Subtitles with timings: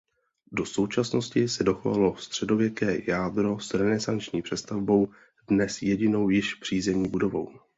[0.51, 5.07] Do současnosti se dochovalo středověké jádro s renesanční přestavbou
[5.47, 7.49] dnes jedinou již přízemní budovou.